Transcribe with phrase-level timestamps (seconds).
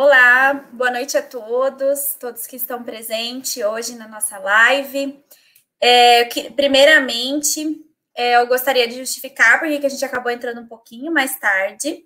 [0.00, 5.20] Olá, boa noite a todos, todos que estão presentes hoje na nossa live.
[5.80, 7.84] É, que, primeiramente,
[8.14, 12.04] é, eu gostaria de justificar porque a gente acabou entrando um pouquinho mais tarde.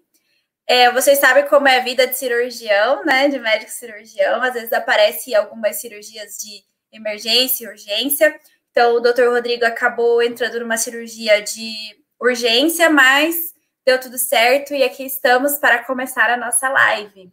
[0.67, 3.29] É, vocês sabem como é a vida de cirurgião, né?
[3.29, 8.35] De médico cirurgião, às vezes aparece algumas cirurgias de emergência urgência.
[8.71, 11.75] Então, o doutor Rodrigo acabou entrando numa cirurgia de
[12.19, 13.53] urgência, mas
[13.85, 17.31] deu tudo certo e aqui estamos para começar a nossa live.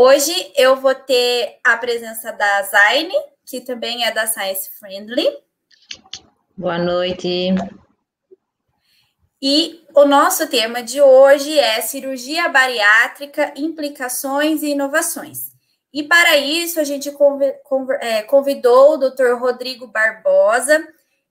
[0.00, 5.26] Hoje eu vou ter a presença da Zaine, que também é da Science Friendly.
[6.56, 7.48] Boa noite.
[9.42, 15.50] E o nosso tema de hoje é cirurgia bariátrica, implicações e inovações.
[15.92, 17.12] E para isso a gente
[18.00, 19.32] é, convidou o Dr.
[19.36, 20.86] Rodrigo Barbosa,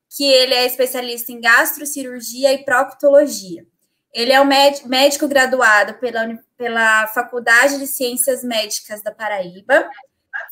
[0.10, 3.66] que ele é especialista em gastrocirurgia e proctologia.
[4.14, 9.90] Ele é um médico graduado pela, pela Faculdade de Ciências Médicas da Paraíba,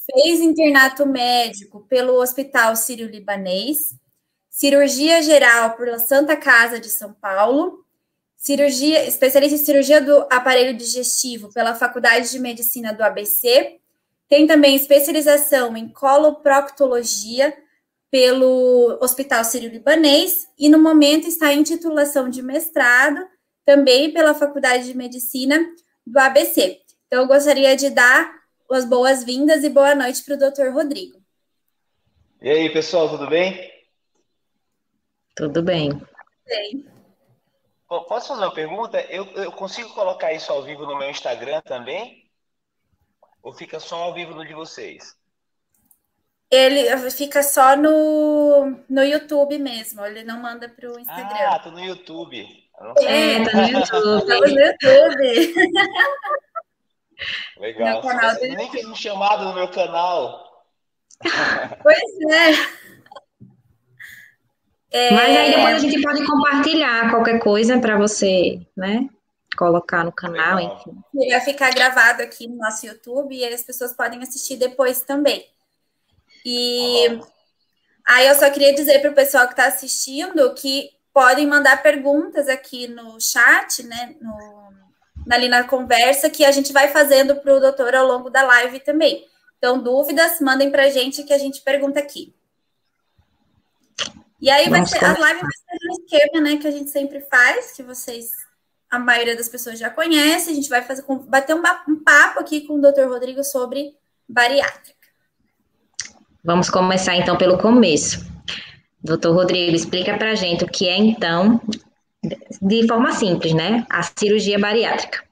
[0.06, 3.96] fez internato médico pelo Hospital Sírio-Libanês,
[4.50, 7.84] cirurgia geral pela Santa Casa de São Paulo,
[8.38, 13.80] cirurgia, especialista em cirurgia do aparelho digestivo pela Faculdade de Medicina do ABC,
[14.28, 17.56] tem também especialização em coloproctologia
[18.10, 23.28] pelo Hospital Sírio-Libanês e no momento está em titulação de mestrado
[23.66, 25.58] também pela Faculdade de Medicina
[26.06, 26.82] do ABC.
[27.08, 28.32] Então, eu gostaria de dar
[28.72, 31.22] as boas-vindas e boa noite para o doutor Rodrigo.
[32.42, 33.74] E aí, pessoal, tudo bem?
[35.36, 35.90] Tudo bem.
[36.46, 36.86] Bem.
[37.88, 39.02] Posso fazer uma pergunta?
[39.02, 42.30] Eu, eu consigo colocar isso ao vivo no meu Instagram também?
[43.42, 45.16] Ou fica só ao vivo no de vocês?
[46.50, 51.50] Ele fica só no, no YouTube mesmo, ele não manda para o Instagram.
[51.50, 52.65] Ah, tô no YouTube.
[52.98, 54.20] É, tá no YouTube.
[54.20, 55.54] Estamos no YouTube.
[57.58, 58.02] Legal.
[58.02, 60.66] canal Você nem fez um chamado no meu canal.
[61.82, 62.52] Pois é.
[64.92, 65.12] é.
[65.12, 69.10] Mas aí depois a gente pode compartilhar qualquer coisa para você, né?
[69.58, 70.76] Colocar no canal, Legal.
[70.76, 71.30] enfim.
[71.30, 75.48] Vai ficar gravado aqui no nosso YouTube e as pessoas podem assistir depois também.
[76.46, 77.26] E oh.
[78.06, 82.50] aí eu só queria dizer para o pessoal que está assistindo que podem mandar perguntas
[82.50, 84.18] aqui no chat, né?
[84.20, 84.74] No,
[85.32, 88.82] ali na conversa, que a gente vai fazendo para o doutor ao longo da live
[88.82, 89.26] também.
[89.58, 92.36] Então, dúvidas, mandem para a gente que a gente pergunta aqui.
[94.42, 97.22] E aí vai ser, as lives vai ser no esquema, né, que a gente sempre
[97.22, 98.32] faz, que vocês,
[98.92, 100.52] a maioria das pessoas já conhece.
[100.52, 103.96] A gente vai fazer, bater um, um papo aqui com o doutor Rodrigo sobre
[104.28, 105.08] bariátrica.
[106.44, 108.35] Vamos começar então pelo começo.
[109.06, 111.62] Doutor Rodrigo, explica para a gente o que é, então,
[112.60, 113.86] de forma simples, né?
[113.88, 115.24] A cirurgia bariátrica.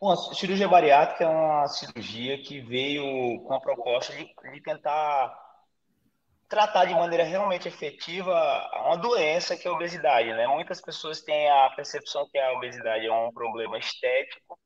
[0.00, 5.36] Bom, a cirurgia bariátrica é uma cirurgia que veio com a proposta de, de tentar
[6.48, 8.32] tratar de maneira realmente efetiva
[8.86, 10.46] uma doença que é a obesidade, né?
[10.46, 14.56] Muitas pessoas têm a percepção que a obesidade é um problema estético,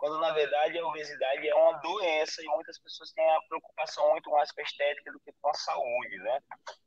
[0.00, 4.30] quando na verdade a obesidade é uma doença e muitas pessoas têm a preocupação muito
[4.30, 6.40] mais com a estética do que com a saúde, né?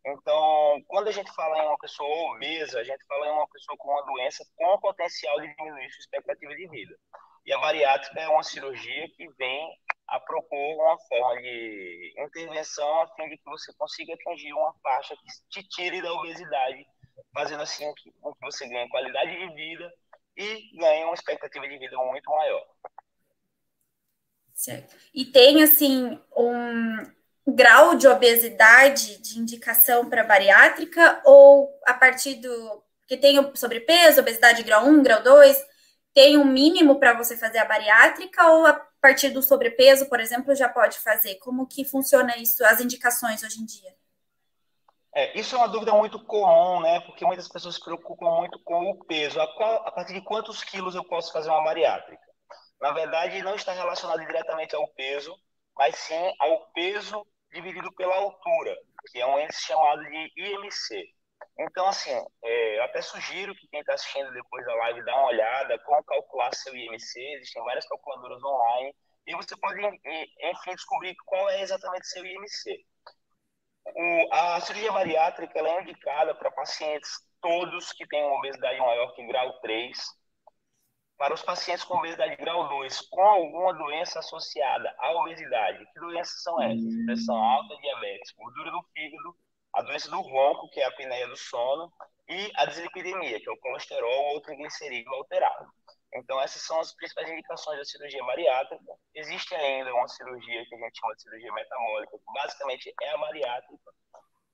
[0.04, 3.78] Então, quando a gente fala em uma pessoa obesa, a gente fala em uma pessoa
[3.78, 6.98] com uma doença com potencial de diminuir sua expectativa de vida.
[7.46, 9.70] E a bariátrica é uma cirurgia que vem
[10.08, 15.16] a propor uma forma de intervenção a fim de que você consiga atingir uma faixa
[15.16, 16.84] que te tire da obesidade,
[17.32, 17.86] fazendo assim
[18.22, 19.94] com que você ganhe qualidade de vida
[20.36, 22.73] e ganhe uma expectativa de vida muito maior.
[24.54, 24.96] Certo.
[25.14, 26.98] E tem, assim, um
[27.46, 32.84] grau de obesidade de indicação para bariátrica ou a partir do.
[33.08, 35.58] que tem sobrepeso, obesidade grau 1, grau 2,
[36.14, 40.56] tem um mínimo para você fazer a bariátrica ou a partir do sobrepeso, por exemplo,
[40.56, 41.36] já pode fazer?
[41.36, 43.94] Como que funciona isso, as indicações hoje em dia?
[45.16, 47.00] É, isso é uma dúvida muito comum, né?
[47.02, 49.40] Porque muitas pessoas se preocupam muito com o peso.
[49.40, 52.33] A, qual, a partir de quantos quilos eu posso fazer uma bariátrica?
[52.84, 55.34] Na verdade, não está relacionado diretamente ao peso,
[55.74, 58.78] mas sim ao peso dividido pela altura,
[59.10, 61.08] que é um índice chamado de IMC.
[61.60, 62.12] Então, assim,
[62.44, 66.04] é, eu até sugiro que quem está assistindo depois da live dá uma olhada, como
[66.04, 68.94] calcular seu IMC, existem várias calculadoras online,
[69.28, 72.86] e você pode, enfim, descobrir qual é exatamente seu IMC.
[73.86, 77.10] O, a cirurgia bariátrica é indicada para pacientes
[77.40, 79.98] todos que têm uma obesidade maior que grau 3,
[81.24, 85.86] para os pacientes com obesidade grau 2 com alguma doença associada à obesidade.
[85.94, 86.84] Que doenças são essas?
[86.84, 87.06] Hum.
[87.06, 89.34] Pressão alta, diabetes, gordura do fígado,
[89.72, 91.90] a doença do ronco, que é a apneia do sono,
[92.28, 95.66] e a dislipidemia, que é o colesterol ou triglicerídeo alterado.
[96.14, 98.84] Então, essas são as principais indicações da cirurgia bariátrica.
[99.16, 103.18] existe ainda uma cirurgia que a gente chama de cirurgia metabólica, que basicamente é a
[103.18, 103.92] bariátrica,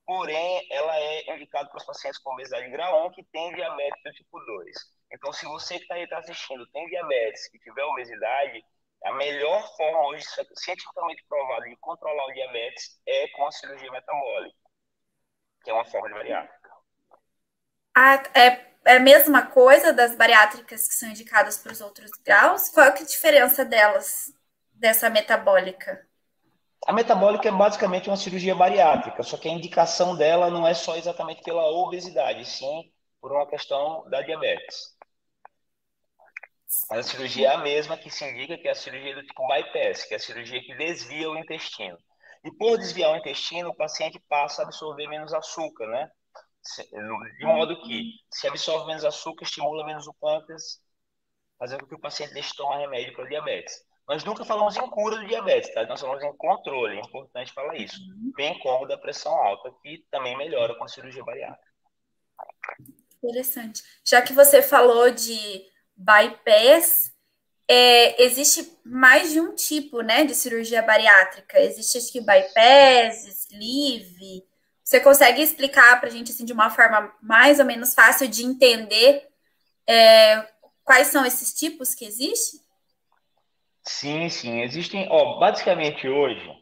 [0.05, 4.11] porém ela é indicada para os pacientes com obesidade grau 1 que tem diabetes do
[4.11, 4.98] tipo 2.
[5.11, 8.63] Então, se você que está aí tá assistindo tem diabetes e tiver obesidade,
[9.03, 10.25] a melhor forma hoje,
[10.55, 14.57] cientificamente provada, de controlar o diabetes é com a cirurgia metabólica,
[15.63, 16.69] que é uma forma de bariátrica.
[17.95, 22.69] Ah, é é a mesma coisa das bariátricas que são indicadas para os outros graus?
[22.69, 24.33] Qual é a diferença delas,
[24.73, 26.07] dessa metabólica?
[26.87, 30.95] A metabólica é basicamente uma cirurgia bariátrica, só que a indicação dela não é só
[30.95, 32.91] exatamente pela obesidade, sim
[33.21, 34.97] por uma questão da diabetes.
[36.89, 39.47] Mas a cirurgia é a mesma que se indica que é a cirurgia do tipo
[39.47, 41.97] bypass, que é a cirurgia que desvia o intestino.
[42.43, 46.11] E por desviar o intestino, o paciente passa a absorver menos açúcar, né?
[47.37, 50.81] de modo que se absorve menos açúcar, estimula menos o pâncreas,
[51.57, 53.83] fazendo com que o paciente deixe de tomar remédio para diabetes.
[54.07, 55.85] Nós nunca falamos em cura do diabetes, tá?
[55.85, 57.99] Nós falamos em controle, é importante falar isso.
[58.35, 61.71] Bem como da pressão alta, que também melhora com a cirurgia bariátrica.
[63.23, 63.83] Interessante.
[64.03, 65.63] Já que você falou de
[65.99, 67.11] bypass,
[67.67, 71.59] é, existe mais de um tipo, né, de cirurgia bariátrica.
[71.59, 74.43] Existe, acho que, bypass, sleeve,
[74.83, 78.43] você consegue explicar para a gente assim, de uma forma mais ou menos fácil de
[78.43, 79.27] entender
[79.87, 80.47] é,
[80.83, 82.59] quais são esses tipos que existem?
[83.83, 84.61] Sim, sim.
[84.61, 86.58] Existem, ó, basicamente hoje,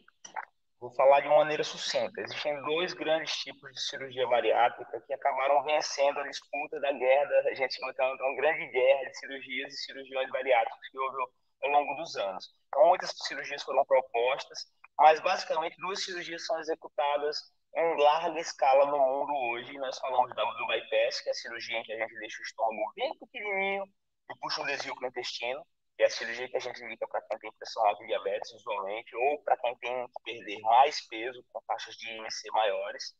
[0.80, 6.20] vou falar de maneira sucinta, existem dois grandes tipos de cirurgia bariátrica que acabaram vencendo
[6.20, 10.30] a disputa da guerra, a gente chama de uma grande guerra de cirurgias e cirurgiões
[10.30, 11.16] bariátricos que houve
[11.64, 12.48] ao longo dos anos.
[12.68, 14.66] Então, muitas cirurgias foram propostas,
[14.96, 17.38] mas basicamente duas cirurgias são executadas
[17.74, 19.76] em larga escala no mundo hoje.
[19.78, 22.42] Nós falamos da, do bypass, que é a cirurgia em que a gente deixa o
[22.42, 23.84] estômago bem pequenininho
[24.30, 25.64] e puxa um desvio para o intestino,
[26.02, 29.16] é a cirurgia que a gente indica para quem tem pressão alta e diabetes usualmente,
[29.16, 33.14] ou para quem tem que perder mais peso com taxas de IMC maiores,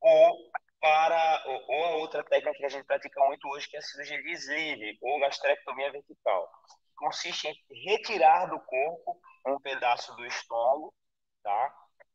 [0.00, 0.50] ou
[0.80, 3.82] para ou, ou a outra técnica que a gente pratica muito hoje, que é a
[3.82, 10.24] cirurgia de sleeve, ou gastrectomia vertical, que consiste em retirar do corpo um pedaço do
[10.26, 10.94] estômago,
[11.42, 11.74] tá?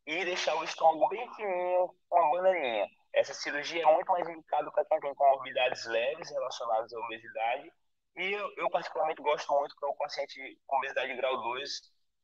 [0.10, 2.88] e deixar o estômago bem fininho, com uma bananinha.
[3.14, 7.72] Essa cirurgia é muito mais indicada para quem tem comorbidades leves relacionadas à obesidade.
[8.19, 11.69] E eu, eu particularmente gosto muito para o paciente com obesidade grau 2,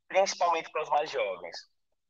[0.09, 1.57] principalmente para os mais jovens.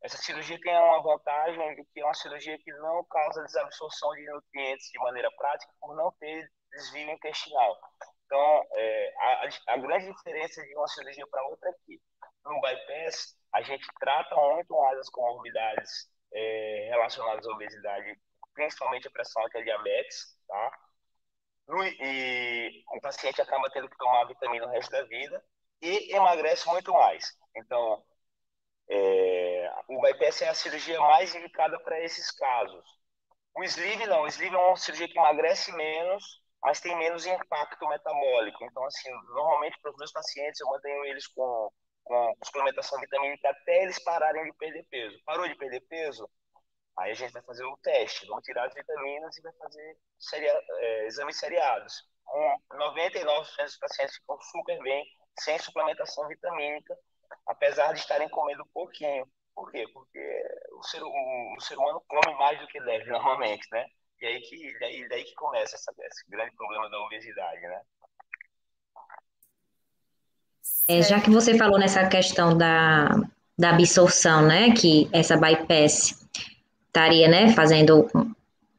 [0.01, 4.25] Essa cirurgia tem uma vantagem de que é uma cirurgia que não causa desabsorção de
[4.25, 7.77] nutrientes de maneira prática por não ter desvio intestinal.
[8.25, 12.01] Então, é, a, a, grande diferença de uma cirurgia para outra é que
[12.43, 18.19] no bypass a gente trata muito mais as comorbidades é, relacionadas à obesidade,
[18.55, 20.71] principalmente a pressão alta e a diabetes, tá?
[21.99, 25.43] E o paciente acaba tendo que tomar vitamina o resto da vida
[25.81, 27.25] e emagrece muito mais.
[27.55, 28.03] Então,
[28.89, 32.85] é, o bypass é a cirurgia mais indicada para esses casos.
[33.55, 36.23] O sleeve não, o sleeve é uma cirurgia que emagrece menos,
[36.61, 38.63] mas tem menos impacto metabólico.
[38.65, 41.71] Então, assim, normalmente para os meus pacientes eu mantenho eles com
[42.05, 45.19] com suplementação vitamínica até eles pararem de perder peso.
[45.25, 46.29] Parou de perder peso?
[46.97, 50.51] Aí a gente vai fazer o teste, vamos tirar as vitaminas e vai fazer seria,
[50.51, 51.93] é, exames seriados.
[52.27, 55.05] Um, 99% dos pacientes ficam super bem
[55.39, 56.97] sem suplementação vitamínica,
[57.47, 59.27] apesar de estarem comendo pouquinho.
[59.53, 59.85] Por quê?
[59.93, 60.43] Porque
[60.77, 63.85] o ser, o, o ser humano come mais do que deve normalmente, né?
[64.21, 67.81] E aí que, daí, daí que começa essa, esse grande problema da obesidade, né?
[70.87, 73.09] É, já que você falou nessa questão da,
[73.57, 76.24] da absorção, né, que essa bypass
[76.95, 78.07] estaria, né, fazendo,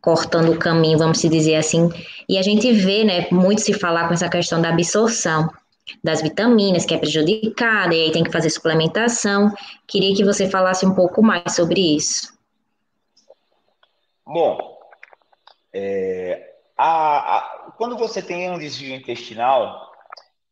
[0.00, 1.90] cortando o caminho, vamos se dizer assim,
[2.26, 5.52] e a gente vê, né, muito se falar com essa questão da absorção
[6.02, 9.52] das vitaminas, que é prejudicada, e aí tem que fazer suplementação.
[9.86, 12.36] Queria que você falasse um pouco mais sobre isso.
[14.24, 14.58] Bom,
[15.72, 19.92] é, a, a, quando você tem um desvio intestinal,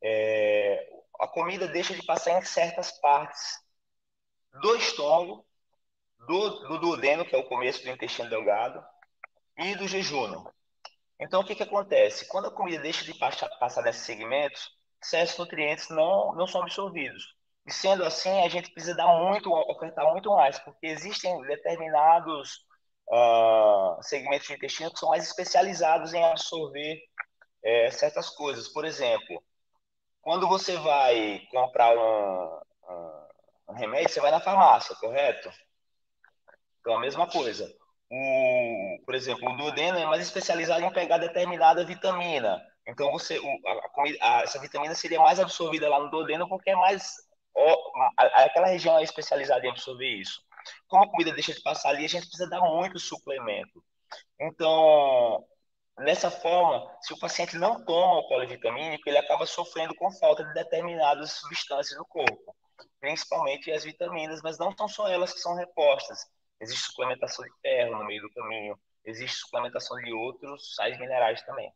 [0.00, 0.87] é,
[1.21, 3.59] a comida deixa de passar em certas partes
[4.62, 5.44] do estômago,
[6.26, 8.85] do, do duodeno, que é o começo do intestino delgado,
[9.59, 10.45] e do jejum.
[11.21, 12.26] Então, o que, que acontece?
[12.26, 14.71] Quando a comida deixa de passar, passar nesses segmentos,
[15.02, 17.35] certos nutrientes não, não são absorvidos.
[17.66, 22.64] E sendo assim, a gente precisa dar muito, ofertar muito mais, porque existem determinados
[23.09, 27.00] uh, segmentos do intestino que são mais especializados em absorver
[27.62, 28.69] é, certas coisas.
[28.69, 29.43] Por exemplo,
[30.21, 32.61] quando você vai comprar um,
[33.69, 35.50] um, remédio, você vai na farmácia, correto?
[36.85, 37.75] Então, a mesma coisa.
[38.11, 42.62] O, por exemplo, o duodeno é mais especializado em pegar determinada vitamina.
[42.87, 46.76] Então, você, o, a, a, essa vitamina seria mais absorvida lá no duodeno porque é
[46.76, 47.14] mais
[48.37, 50.43] aquela região é especializada em absorver isso.
[50.87, 53.83] Como a comida deixa de passar ali, a gente precisa dar muito suplemento.
[54.38, 55.43] Então,
[55.99, 60.53] Dessa forma, se o paciente não toma o polivitamínico, ele acaba sofrendo com falta de
[60.53, 62.57] determinadas substâncias no corpo,
[63.00, 66.19] principalmente as vitaminas, mas não são só elas que são repostas.
[66.61, 71.71] Existe suplementação de ferro no meio do caminho, existe suplementação de outros sais minerais também.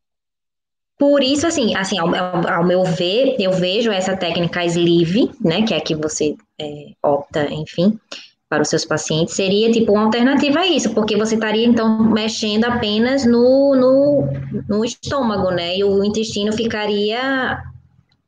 [0.98, 2.08] Por isso, assim, assim ao,
[2.48, 6.92] ao, meu ver, eu vejo essa técnica sleeve, né, que é a que você é,
[7.00, 8.00] opta, enfim,
[8.48, 12.64] para os seus pacientes seria tipo uma alternativa a isso, porque você estaria então mexendo
[12.64, 14.26] apenas no, no,
[14.68, 15.76] no estômago, né?
[15.76, 17.62] E o intestino ficaria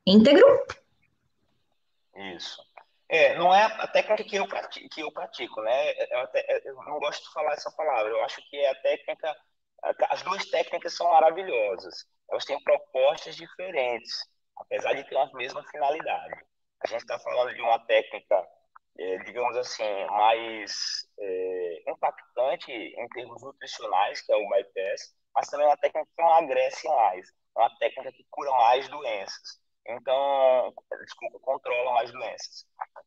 [0.07, 0.45] íntegro.
[2.37, 2.63] Isso.
[3.11, 5.93] É, não é a técnica que eu pratico, que eu pratico né?
[6.13, 8.11] Eu, até, eu não gosto de falar essa palavra.
[8.13, 9.37] Eu acho que é a técnica.
[10.11, 12.07] As duas técnicas são maravilhosas.
[12.31, 14.13] Elas têm propostas diferentes,
[14.57, 16.45] apesar de ter a mesma finalidade.
[16.85, 18.47] A gente está falando de uma técnica
[18.99, 25.67] é, digamos assim, mais é, impactante em termos nutricionais, que é o bypass, mas também
[25.67, 26.29] é uma técnica que não
[26.97, 29.60] mais, é uma técnica que cura mais doenças.
[29.87, 32.67] Então, desculpa, controla mais doenças.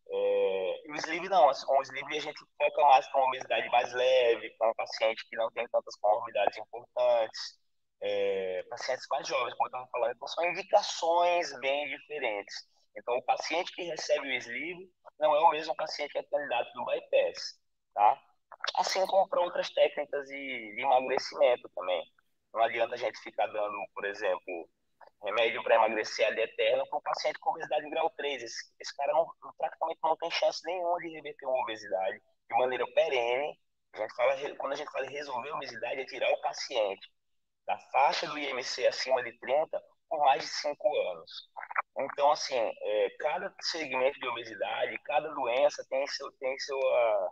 [0.09, 3.93] É, e o sleeve não, assim, o sleeve a gente foca mais com obesidade mais
[3.93, 7.59] leve, com paciente que não tem tantas comorbidades importantes,
[8.01, 12.67] é, pacientes mais jovens, como estava falando, então são indicações bem diferentes.
[12.97, 14.89] Então, o paciente que recebe o sleeve
[15.19, 17.59] não é o mesmo paciente que é candidato do bypass,
[17.93, 18.19] tá?
[18.75, 22.03] Assim como para outras técnicas de, de emagrecimento também.
[22.53, 24.69] Não adianta a gente ficar dando, por exemplo,
[25.23, 28.43] remédio para emagrecer ad eterno para um paciente com obesidade grau 3.
[28.43, 29.27] Esse, esse cara não,
[29.57, 33.57] praticamente não tem chance nenhuma de reverter uma obesidade de maneira perene.
[33.93, 37.09] A gente fala, quando a gente fala resolver a obesidade, é tirar o paciente
[37.65, 41.49] da faixa do IMC acima de 30 por mais de 5 anos.
[41.97, 47.31] Então, assim, é, cada segmento de obesidade, cada doença tem, seu, tem, sua,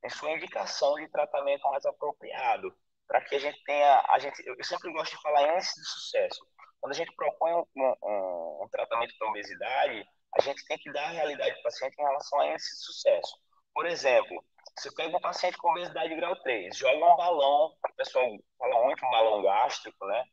[0.00, 2.74] tem sua indicação de tratamento mais apropriado,
[3.06, 6.46] para que a gente tenha, a gente, eu sempre gosto de falar índice de sucesso.
[6.82, 10.04] Quando a gente propõe um, um, um tratamento para obesidade,
[10.36, 13.38] a gente tem que dar a realidade do paciente em relação a de sucesso.
[13.72, 14.44] Por exemplo,
[14.76, 18.26] você pega um paciente com obesidade grau 3, joga um balão, o pessoal
[18.58, 20.24] fala muito um balão gástrico, né?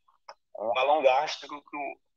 [0.58, 1.62] Um balão gástrico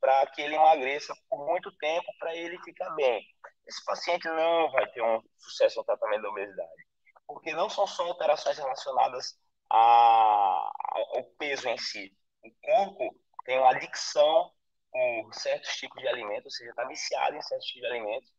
[0.01, 3.23] para que ele emagreça por muito tempo para ele ficar bem.
[3.67, 6.87] Esse paciente não vai ter um sucesso no tratamento da obesidade,
[7.27, 9.37] porque não são só alterações relacionadas
[9.69, 10.71] a,
[11.13, 12.11] ao peso em si.
[12.43, 14.51] O corpo tem uma adicção
[14.91, 18.29] por certos tipos de alimentos, ou seja, está viciado em certos tipos de alimentos,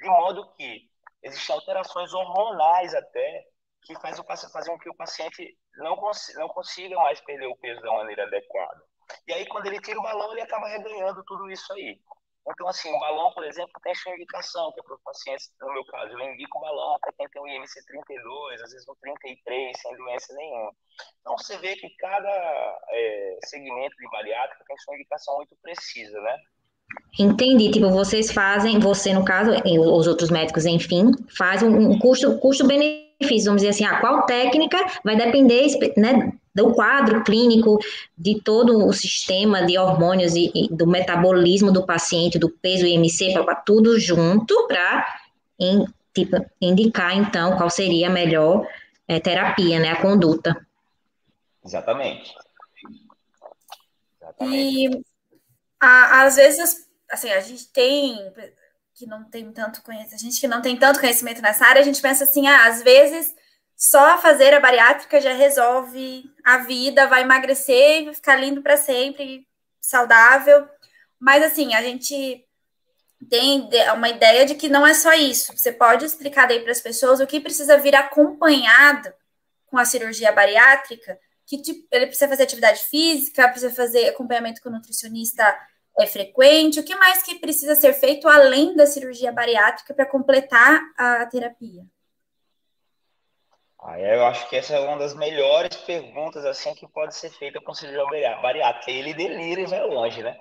[0.00, 0.88] de modo que
[1.22, 3.44] existem alterações hormonais até
[3.82, 5.96] que faz o, fazem com que o paciente não,
[6.34, 8.82] não consiga mais perder o peso da maneira adequada.
[9.26, 12.00] E aí, quando ele tira o balão, ele acaba reganhando tudo isso aí.
[12.48, 15.72] Então, assim, o balão, por exemplo, tem sua indicação, que é para os pacientes, no
[15.72, 18.94] meu caso, eu indico o balão até quem tem o IMC 32, às vezes um
[19.00, 20.72] 33, sem doença nenhuma.
[21.20, 26.36] Então, você vê que cada é, segmento de bariátrica tem sua indicação muito precisa, né?
[27.18, 27.70] Entendi.
[27.70, 29.50] Tipo, vocês fazem, você no caso,
[29.80, 35.16] os outros médicos, enfim, faz um, custo, custo-benefício, vamos dizer assim, ah, qual técnica vai
[35.16, 37.78] depender, né, do quadro clínico,
[38.16, 43.34] de todo o sistema de hormônios e, e do metabolismo do paciente, do peso IMC,
[43.66, 45.06] tudo junto para
[46.14, 48.66] tipo, indicar, então, qual seria a melhor
[49.06, 50.66] é, terapia, né, a conduta.
[51.62, 52.34] Exatamente.
[54.18, 54.96] Exatamente.
[54.96, 55.04] E,
[55.78, 58.32] a, às vezes, assim, a gente tem
[58.94, 61.84] que não tem tanto conhecimento, a gente que não tem tanto conhecimento nessa área, a
[61.84, 63.34] gente pensa assim, ah, às vezes
[63.76, 69.46] só fazer a bariátrica já resolve a vida, vai emagrecer e ficar lindo para sempre,
[69.80, 70.66] saudável.
[71.20, 72.44] Mas assim, a gente
[73.28, 75.56] tem uma ideia de que não é só isso.
[75.56, 79.12] Você pode explicar daí para as pessoas o que precisa vir acompanhado
[79.66, 84.70] com a cirurgia bariátrica, que tipo, ele precisa fazer atividade física, precisa fazer acompanhamento com
[84.70, 85.44] nutricionista
[85.98, 90.80] é frequente, o que mais que precisa ser feito além da cirurgia bariátrica para completar
[90.96, 91.84] a terapia?
[93.88, 97.60] Ah, eu acho que essa é uma das melhores perguntas assim que pode ser feita
[97.60, 98.04] com cirurgia
[98.42, 98.90] bariátrica.
[98.90, 100.36] Ele delira e vai longe, né?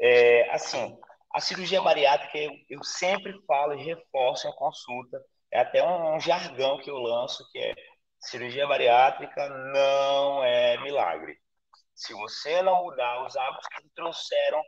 [0.00, 0.98] É, assim,
[1.30, 5.20] a cirurgia bariátrica eu, eu, sempre falo e reforço em consulta.
[5.52, 7.74] É até um, um jargão que eu lanço que é
[8.18, 11.36] cirurgia bariátrica não é milagre.
[11.94, 14.62] Se você não mudar os hábitos que trouxeram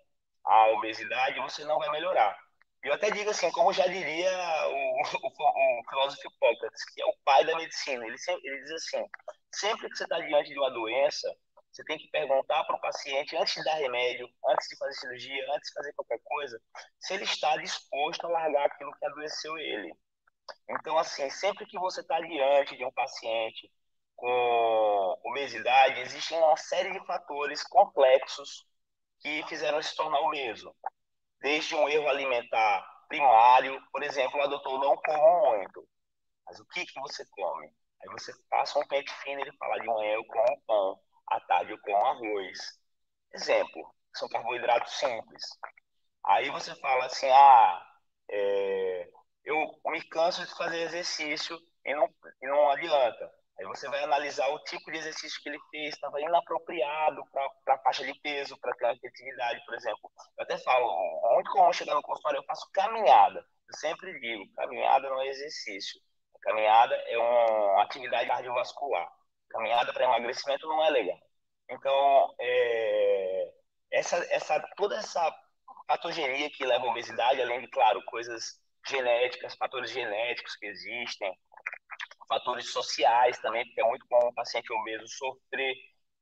[0.44, 2.36] a obesidade, você não vai melhorar.
[2.82, 4.30] Eu até digo assim, como já diria
[4.68, 9.04] o, o, o filósofo Hipócrates, que é o pai da medicina, ele, ele diz assim,
[9.52, 11.28] sempre que você está diante de uma doença,
[11.70, 15.54] você tem que perguntar para o paciente, antes de dar remédio, antes de fazer cirurgia,
[15.54, 16.60] antes de fazer qualquer coisa,
[16.98, 19.92] se ele está disposto a largar aquilo que adoeceu ele.
[20.68, 23.70] Então, assim, sempre que você está diante de um paciente
[24.16, 28.66] com obesidade, existem uma série de fatores complexos
[29.20, 30.74] que fizeram se tornar obeso.
[31.40, 35.88] Desde um erro alimentar primário, por exemplo, o doutor não come muito.
[36.46, 37.66] Mas o que, que você come?
[38.02, 41.72] Aí você passa um pente fino ele fala de manhã eu como pão, à tarde
[41.72, 42.58] eu como arroz.
[43.32, 45.42] Exemplo, são carboidratos simples.
[46.24, 47.86] Aí você fala assim, ah,
[48.30, 49.10] é,
[49.44, 52.08] eu me canso de fazer exercício e não,
[52.42, 53.32] e não adianta.
[53.58, 57.24] Aí você vai analisar o tipo de exercício que ele fez, estava inapropriado
[57.64, 60.10] para a faixa de peso, para aquela atividade, por exemplo.
[60.38, 63.40] Eu até falo, muito comum chegar no consultório, eu faço caminhada.
[63.40, 66.00] Eu sempre digo, caminhada não é exercício.
[66.36, 69.08] A caminhada é uma atividade cardiovascular.
[69.50, 71.18] Caminhada para emagrecimento não é legal.
[71.68, 73.52] Então, é,
[73.90, 75.34] essa, essa, toda essa
[75.86, 81.34] patogenia que leva à obesidade, além de, claro, coisas genéticas, fatores genéticos que existem,
[82.28, 85.74] fatores sociais também, porque é muito comum o paciente obeso sofrer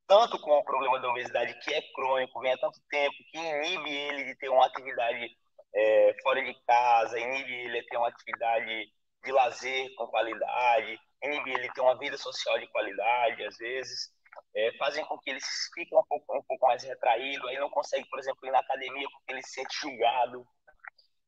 [0.07, 3.91] tanto com o problema da obesidade, que é crônico, vem há tanto tempo, que inibe
[3.91, 5.29] ele de ter uma atividade
[5.75, 8.93] é, fora de casa, inibe ele de ter uma atividade
[9.25, 14.11] de lazer com qualidade, inibe ele de ter uma vida social de qualidade, às vezes,
[14.55, 15.41] é, fazem com que ele
[15.75, 19.09] fique um pouco, um pouco mais retraído, aí não consegue, por exemplo, ir na academia
[19.11, 20.47] porque ele se sente julgado,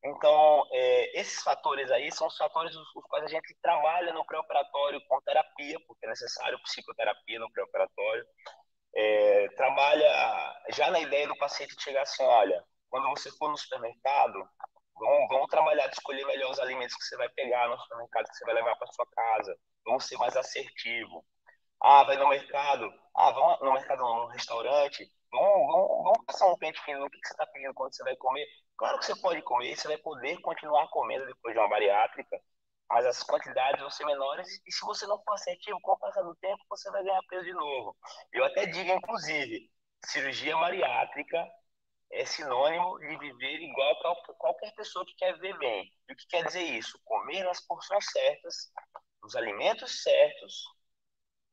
[0.04, 4.24] então, é, esses fatores aí são os fatores os, os quais a gente trabalha no
[4.24, 8.24] pré-operatório com terapia, porque é necessário psicoterapia no pré-operatório.
[8.94, 10.06] É, trabalha
[10.70, 14.48] já na ideia do paciente chegar assim, olha, quando você for no supermercado,
[14.94, 18.36] vamos, vamos trabalhar de escolher melhor os alimentos que você vai pegar no supermercado, que
[18.36, 19.56] você vai levar para sua casa.
[19.84, 21.24] Vamos ser mais assertivo.
[21.82, 22.92] Ah, vai no mercado.
[23.16, 25.10] Ah, vamos no mercado, no restaurante.
[25.30, 28.02] Vamos, vamos, vamos passar um pente fino no que, que você está pedindo quando você
[28.02, 28.46] vai comer.
[28.76, 32.40] Claro que você pode comer, você vai poder continuar comendo depois de uma bariátrica,
[32.90, 36.22] mas as quantidades vão ser menores e se você não for assertivo, com o passar
[36.22, 37.96] do tempo, você vai ganhar peso de novo.
[38.32, 39.70] Eu até digo, inclusive,
[40.06, 41.46] cirurgia bariátrica
[42.12, 45.92] é sinônimo de viver igual a qualquer pessoa que quer viver bem.
[46.08, 46.98] E o que quer dizer isso?
[47.04, 48.72] Comer nas porções certas,
[49.22, 50.64] os alimentos certos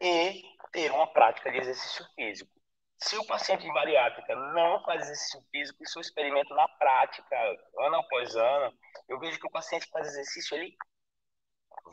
[0.02, 2.55] e ter uma prática de exercício físico.
[2.98, 7.36] Se o paciente de bariátrica não faz exercício físico, isso eu experimento na prática,
[7.80, 8.74] ano após ano,
[9.10, 10.76] eu vejo que o paciente faz exercício, ele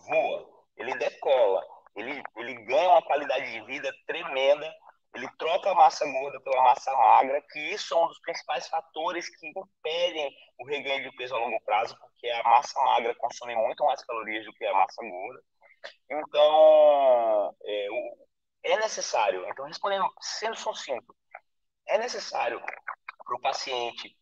[0.09, 1.61] voa, ele decola,
[1.97, 4.73] ele, ele ganha uma qualidade de vida tremenda,
[5.15, 9.29] ele troca a massa gorda pela massa magra, que isso é um dos principais fatores
[9.29, 13.85] que impedem o reganho de peso a longo prazo, porque a massa magra consome muito
[13.85, 15.43] mais calorias do que a massa gorda.
[16.11, 17.89] Então, é,
[18.65, 21.15] é necessário, então respondendo, sendo sucinto,
[21.89, 22.61] é necessário
[23.25, 24.17] para o paciente,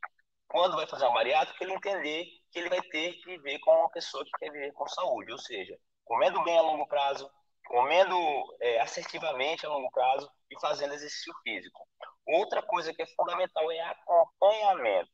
[0.49, 3.91] quando vai fazer uma bariátrica, ele entender que ele vai ter que viver com uma
[3.91, 7.31] pessoa que quer viver com saúde, ou seja, comendo bem a longo prazo,
[7.67, 8.17] comendo
[8.61, 11.87] é, assertivamente a longo prazo e fazendo exercício físico.
[12.27, 15.11] Outra coisa que é fundamental é acompanhamento.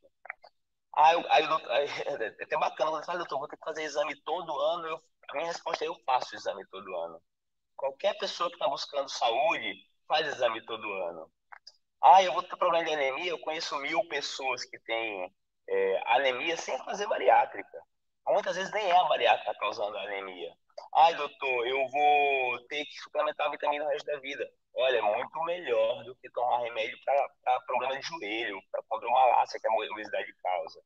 [0.94, 1.86] Aí, aí, aí
[2.40, 4.86] é até bacana, quando fala, doutor, vou ter que fazer exame todo ano.
[4.86, 7.20] Eu, a minha resposta é: eu faço exame todo ano.
[7.76, 9.74] Qualquer pessoa que está buscando saúde
[10.08, 11.30] faz exame todo ano.
[12.02, 13.30] Ah, eu vou ter problema de anemia.
[13.30, 15.32] Eu conheço mil pessoas que têm
[15.68, 17.78] é, anemia sem fazer bariátrica.
[18.28, 20.52] Muitas vezes nem é a bariátrica causando anemia.
[20.94, 24.48] Ai, doutor, eu vou ter que suplementar a vitamina o resto da vida.
[24.74, 29.66] Olha, é muito melhor do que tomar remédio para problema de joelho, para condromalácia, que
[29.66, 30.80] a obesidade causa.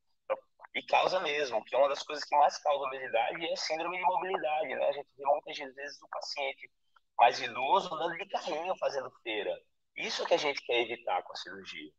[0.75, 3.97] E causa mesmo, que é uma das coisas que mais causa obesidade é a síndrome
[3.97, 4.89] de mobilidade, né?
[4.89, 6.71] A gente vê muitas vezes o paciente
[7.19, 9.51] mais idoso andando de carrinho fazendo feira.
[9.97, 11.91] Isso que a gente quer evitar com a cirurgia.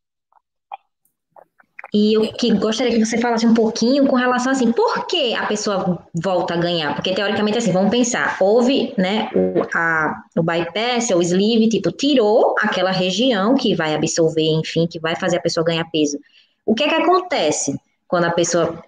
[1.94, 5.46] E eu que gostaria que você falasse um pouquinho com relação assim, por que a
[5.46, 6.96] pessoa volta a ganhar?
[6.96, 12.56] Porque teoricamente assim, vamos pensar, houve, né, o, a, o bypass, o sleeve, tipo, tirou
[12.60, 16.18] aquela região que vai absorver, enfim, que vai fazer a pessoa ganhar peso.
[16.66, 17.78] O que é que acontece
[18.12, 18.84] quando a pessoa,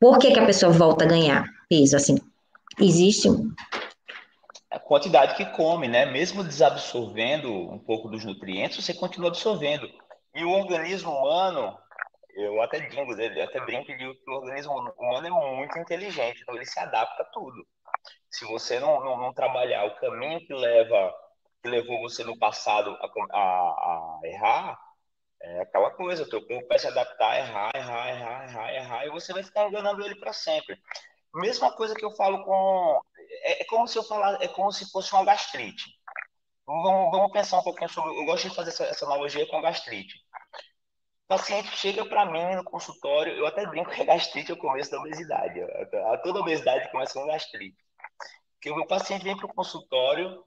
[0.00, 2.16] por que que a pessoa volta a ganhar peso, assim?
[2.80, 3.28] Existe
[4.70, 6.06] a quantidade que come, né?
[6.06, 9.86] Mesmo desabsorvendo um pouco dos nutrientes, você continua absorvendo.
[10.34, 11.78] E o organismo humano,
[12.34, 16.54] eu até digo, até brinco e digo que o organismo humano é muito inteligente, então
[16.54, 17.66] ele se adapta a tudo.
[18.30, 21.12] Se você não, não, não trabalhar o caminho que leva
[21.62, 24.78] que levou você no passado a, a, a errar,
[25.44, 29.32] é aquela coisa, teu corpo vai se adaptar, errar, errar, errar, errar, errar, e você
[29.32, 30.78] vai ficar enganando ele para sempre.
[31.34, 33.00] Mesma coisa que eu falo com.
[33.42, 35.84] É, é, como se eu falar, é como se fosse uma gastrite.
[36.66, 38.18] Vamos, vamos pensar um pouquinho sobre.
[38.18, 40.14] Eu gosto de fazer essa, essa analogia com gastrite.
[41.24, 44.58] O paciente chega para mim no consultório, eu até brinco que a gastrite é o
[44.58, 45.60] começo da obesidade.
[45.60, 47.76] A toda obesidade começa com gastrite.
[48.54, 50.42] Porque o paciente vem para o consultório,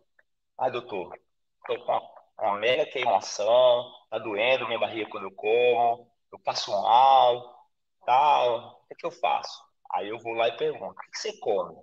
[0.58, 1.16] ah, doutor,
[1.60, 2.17] estou com uma
[2.60, 7.68] mega queimação, tá doendo minha barriga quando eu como, eu passo mal,
[8.06, 9.64] tal, o que, que eu faço?
[9.92, 11.76] Aí eu vou lá e pergunto, o que, você come?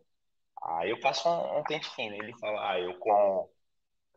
[0.63, 3.51] Aí eu passo um, um pente fino, ele fala, ah, eu como,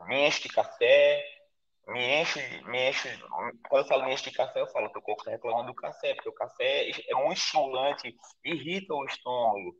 [0.07, 1.23] me encho de café,
[1.87, 3.07] me encho, me encho,
[3.69, 6.13] quando eu falo me encho de café, eu falo o corpo está reclamando do café,
[6.13, 9.75] porque o café é muito estimulante, irrita o estômago,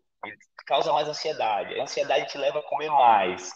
[0.66, 1.80] causa mais ansiedade.
[1.80, 3.50] A ansiedade te leva a comer mais.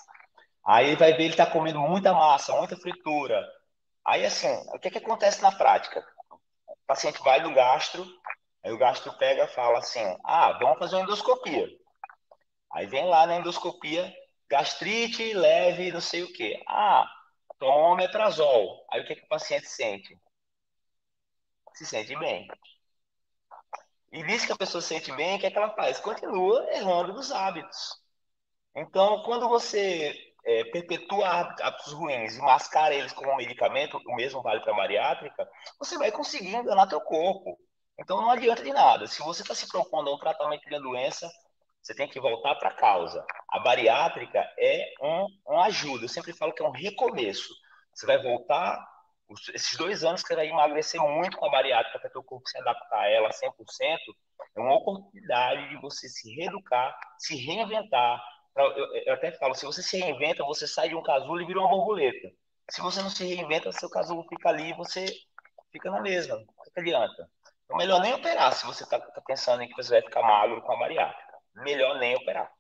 [0.65, 3.41] Aí vai ver ele está comendo muita massa, muita fritura.
[4.05, 6.05] Aí, assim, o que, é que acontece na prática?
[6.67, 8.05] O paciente vai no gastro,
[8.63, 11.67] aí o gastro pega e fala assim: ah, vamos fazer uma endoscopia.
[12.73, 14.13] Aí vem lá na endoscopia,
[14.49, 16.61] gastrite leve, não sei o quê.
[16.67, 17.05] Ah,
[17.59, 17.97] toma um.
[18.91, 20.17] Aí o que, é que o paciente sente?
[21.73, 22.47] Se sente bem.
[24.11, 25.99] E diz que a pessoa se sente bem, o que, é que ela faz?
[25.99, 28.01] Continua errando dos hábitos.
[28.75, 30.13] Então, quando você
[30.43, 31.27] é, perpetua
[31.61, 35.47] hábitos ruins e mascara eles como um medicamento, o mesmo vale para a bariátrica,
[35.79, 37.57] você vai conseguir enganar teu corpo.
[37.99, 39.07] Então não adianta de nada.
[39.07, 41.29] Se você está se propondo a um tratamento de doença,
[41.81, 43.25] você tem que voltar para a causa.
[43.49, 46.05] A bariátrica é um, uma ajuda.
[46.05, 47.53] Eu sempre falo que é um recomeço.
[47.93, 48.83] Você vai voltar,
[49.53, 52.57] esses dois anos que você vai emagrecer muito com a bariátrica para teu corpo se
[52.57, 53.97] adaptar a ela 100%,
[54.55, 58.23] é uma oportunidade de você se reeducar, se reinventar,
[58.55, 61.59] eu, eu, até falo, se você se reinventa, você sai de um casulo e vira
[61.59, 62.31] uma borboleta.
[62.69, 65.05] Se você não se reinventa, seu casulo fica ali e você
[65.71, 66.35] fica na mesma.
[66.35, 67.29] O que adianta?
[67.65, 70.61] Então, melhor nem operar se você está tá pensando em que você vai ficar magro
[70.61, 71.33] com a bariátrica.
[71.55, 72.51] Melhor nem operar.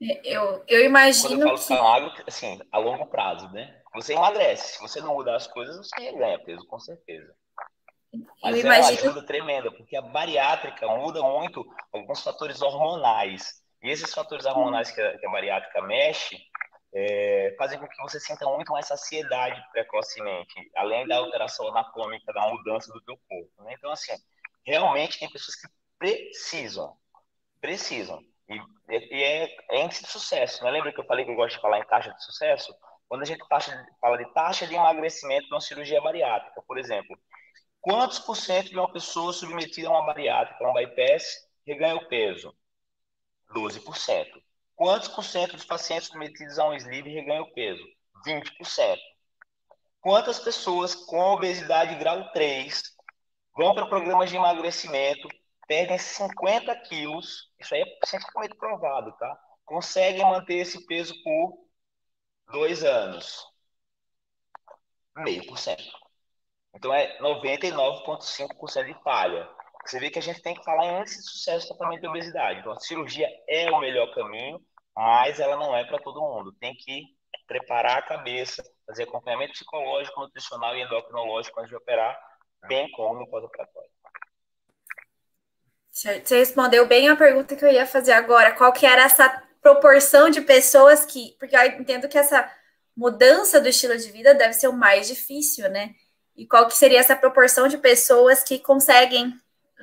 [0.00, 1.62] Eu, eu imagino Quando eu falo que...
[1.62, 3.80] ficar magro, assim, a longo prazo, né?
[3.94, 4.74] Você emagrece.
[4.74, 7.34] Se você não mudar as coisas, você ganha peso, com certeza.
[8.42, 9.02] Mas eu é imagino...
[9.02, 13.63] uma ajuda tremenda, porque a bariátrica muda muito alguns fatores hormonais.
[13.84, 16.38] E esses fatores hormonais que a, que a bariátrica mexe
[16.94, 22.48] é, fazem com que você sinta muito mais saciedade precocemente, além da alteração anatômica, da
[22.48, 23.62] mudança do teu corpo.
[23.62, 23.74] Né?
[23.76, 24.14] Então, assim,
[24.64, 25.68] realmente tem pessoas que
[25.98, 26.96] precisam,
[27.60, 28.24] precisam.
[28.48, 30.64] E, e é, é índice de sucesso.
[30.64, 30.70] Né?
[30.70, 32.74] Lembra que eu falei que eu gosto de falar em taxa de sucesso?
[33.06, 37.18] Quando a gente taxa, fala de taxa de emagrecimento numa cirurgia bariátrica, por exemplo,
[37.82, 42.08] quantos por cento de uma pessoa submetida a uma bariátrica, a um bypass, reganha o
[42.08, 42.56] peso?
[43.52, 44.42] 12%.
[44.76, 47.82] Quantos por cento dos pacientes submetidos a um sleeve reganham peso?
[48.26, 48.98] 20%.
[50.00, 52.82] Quantas pessoas com obesidade grau 3
[53.56, 55.28] vão para programas de emagrecimento,
[55.66, 59.38] perdem 50 quilos, isso aí é cientificamente provado, tá?
[59.64, 61.64] Conseguem manter esse peso por
[62.52, 63.46] dois anos.
[65.16, 65.84] Meio por cento.
[66.74, 69.48] Então é 99,5% de falha.
[69.84, 72.60] Você vê que a gente tem que falar em índice de sucesso tratamento de obesidade.
[72.60, 74.60] Então, a cirurgia é o melhor caminho,
[74.96, 76.54] mas ela não é para todo mundo.
[76.58, 77.02] Tem que
[77.46, 82.18] preparar a cabeça, fazer acompanhamento psicológico, nutricional e endocrinológico antes de operar,
[82.66, 83.90] bem como no pós-operatório.
[85.90, 88.52] Você respondeu bem a pergunta que eu ia fazer agora.
[88.52, 89.28] Qual que era essa
[89.60, 91.36] proporção de pessoas que...
[91.38, 92.50] Porque eu entendo que essa
[92.96, 95.94] mudança do estilo de vida deve ser o mais difícil, né?
[96.34, 99.32] E qual que seria essa proporção de pessoas que conseguem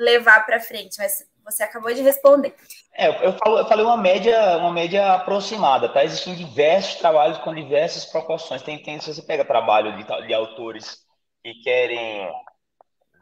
[0.01, 2.55] levar para frente, mas você acabou de responder.
[2.93, 6.03] É, eu, falo, eu falei uma média, uma média aproximada, tá?
[6.03, 8.61] Existem diversos trabalhos com diversas proporções.
[8.61, 11.05] Tem, tem se você pega trabalho de, de autores
[11.43, 12.29] que querem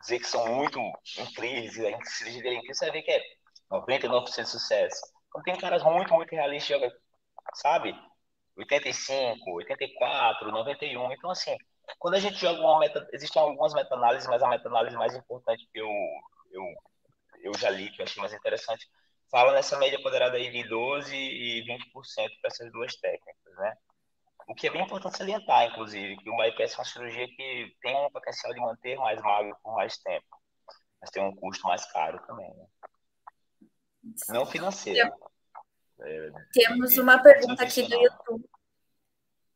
[0.02, 0.80] dizer que são muito
[1.18, 3.22] incríveis, e cirurgia dele é incrível, você ver que é
[3.72, 5.02] 99% de sucesso.
[5.28, 6.82] Então tem caras muito, muito realistas,
[7.56, 7.96] sabe?
[8.58, 11.12] 85, 84, 91.
[11.12, 11.56] Então, assim,
[11.98, 15.80] quando a gente joga uma meta, existem algumas meta-análises, mas a meta-análise mais importante que
[15.80, 15.90] eu,
[16.52, 16.64] eu,
[17.42, 18.88] eu já li, que eu achei mais interessante,
[19.30, 21.94] fala nessa média ponderada aí de 12% e 20%
[22.42, 23.74] para essas duas técnicas, né?
[24.48, 27.96] O que é bem importante salientar, inclusive, que o bypass é uma cirurgia que tem
[27.96, 30.26] um potencial de manter mais magro por mais tempo,
[31.00, 32.66] mas tem um custo mais caro também, né?
[34.30, 35.14] Não financeiro.
[36.02, 38.50] É, Temos uma pergunta aqui do YouTube.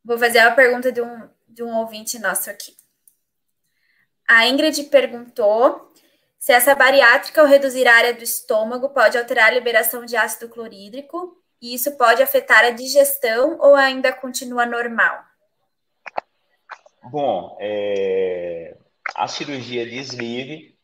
[0.03, 2.75] Vou fazer a pergunta de um, de um ouvinte nosso aqui.
[4.27, 5.93] A Ingrid perguntou
[6.43, 10.49] se essa bariátrica ao reduzir a área do estômago pode alterar a liberação de ácido
[10.49, 15.23] clorídrico e isso pode afetar a digestão ou ainda continua normal?
[17.01, 18.75] Bom, é...
[19.15, 20.77] a cirurgia de sleeve,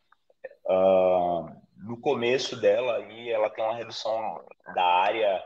[0.64, 1.44] uh,
[1.76, 4.42] no começo dela, aí, ela tem uma redução
[4.74, 5.44] da área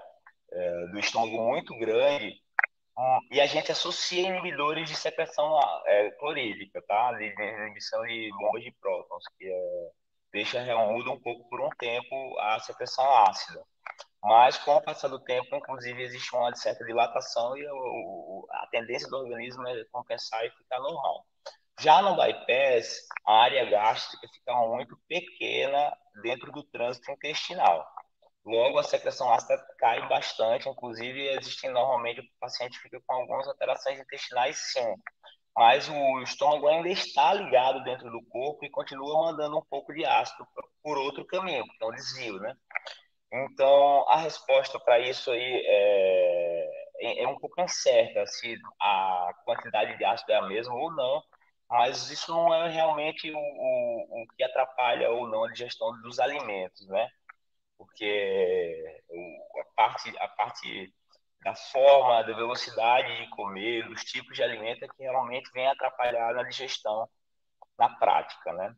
[0.53, 2.41] uh, do estômago muito grande
[2.97, 7.13] Hum, e a gente associa inibidores de secreção é, clorídrica, tá?
[7.15, 9.91] De, de inibição de bombas de prótons, que é,
[10.35, 13.65] deixa, muda um pouco por um tempo a secreção ácida.
[14.21, 17.65] Mas, com o passar do tempo, inclusive, existe uma certa dilatação e
[18.51, 21.25] a tendência do organismo é compensar e ficar normal.
[21.79, 27.87] Já no bypass, a área gástrica fica muito pequena dentro do trânsito intestinal.
[28.45, 34.01] Logo, a secreção ácida cai bastante, inclusive existem normalmente o paciente fica com algumas alterações
[34.01, 34.95] intestinais, sim,
[35.57, 40.05] mas o estômago ainda está ligado dentro do corpo e continua mandando um pouco de
[40.05, 40.47] ácido
[40.83, 42.57] por outro caminho, que é um desvio, né?
[43.33, 49.97] Então, a resposta para isso aí é, é, é um pouco incerta, se a quantidade
[49.99, 51.23] de ácido é a mesma ou não,
[51.69, 56.21] mas isso não é realmente o, o, o que atrapalha ou não a digestão dos
[56.21, 57.09] alimentos, né?
[57.77, 59.03] porque
[59.61, 60.93] a parte, a parte
[61.45, 66.33] da forma, da velocidade de comer, dos tipos de alimento é que realmente vem atrapalhar
[66.35, 67.07] na digestão
[67.79, 68.75] na prática, né?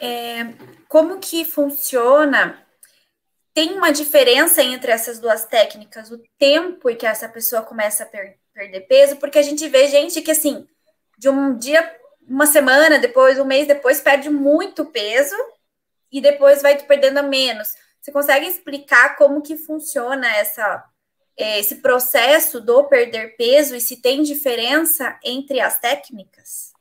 [0.00, 0.44] É,
[0.88, 2.66] como que funciona?
[3.54, 8.06] Tem uma diferença entre essas duas técnicas, o tempo em que essa pessoa começa a
[8.06, 10.68] per perder peso, porque a gente vê gente que, assim,
[11.16, 15.36] de um dia uma semana depois, um mês depois, perde muito peso
[16.10, 17.68] e depois vai perdendo menos.
[18.00, 20.84] Você consegue explicar como que funciona essa,
[21.36, 26.72] é, esse processo do perder peso e se tem diferença entre as técnicas?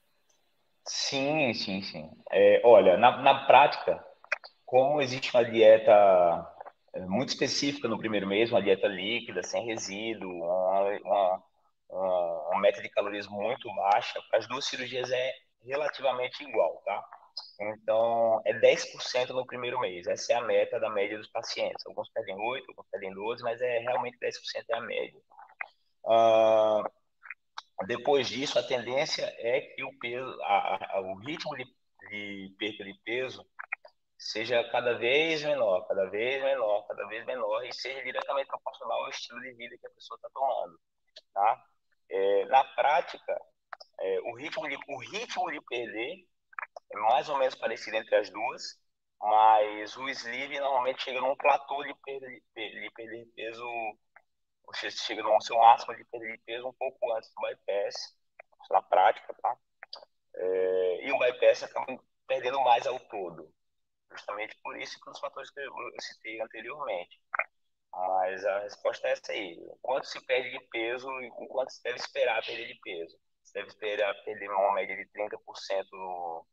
[0.86, 2.10] Sim, sim, sim.
[2.32, 4.03] É, olha, na, na prática,
[4.65, 5.91] como existe uma dieta
[6.93, 11.43] é, muito específica no primeiro mês, uma dieta líquida, sem resíduo, uma, uma
[11.89, 15.34] uma, meta de calorias muito baixa, as duas cirurgias é
[15.65, 17.03] relativamente igual, tá?
[17.60, 20.08] Então, é 10% no primeiro mês.
[20.08, 21.86] Essa é a meta da média dos pacientes.
[21.86, 25.21] Alguns pedem 8, alguns pedem 12, mas é realmente 10% é a média.
[26.06, 26.84] Uh,
[27.86, 31.65] depois disso, a tendência é que o peso, a, a, o ritmo de,
[32.10, 33.45] de perda de peso
[34.17, 39.10] seja cada vez menor, cada vez menor, cada vez menor e seja diretamente proporcional ao
[39.10, 40.80] estilo de vida que a pessoa está tomando,
[41.34, 41.63] tá?
[42.10, 43.41] É, na prática,
[44.02, 46.25] é, o, ritmo de, o ritmo de perder
[46.91, 48.79] é mais ou menos parecido entre as duas,
[49.21, 53.65] mas o sleeve normalmente chega num platô de perder, de peso,
[54.65, 58.15] você chega no seu máximo de perder de peso um pouco antes do bypass,
[58.71, 59.57] na prática, tá?
[60.35, 63.51] É, e o bypass acaba perdendo mais ao todo,
[64.11, 67.21] justamente por isso e pelos fatores que eu citei anteriormente.
[67.91, 69.57] Mas a resposta é essa aí.
[69.81, 73.17] Quanto se perde de peso e o quanto se deve esperar perder de peso?
[73.53, 76.45] Deve perder uma média de 30% no,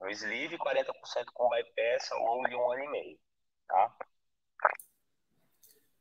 [0.00, 0.86] no sleeve e 40%
[1.32, 3.18] com bypass ao longo de um ano e meio.
[3.68, 3.94] Tá?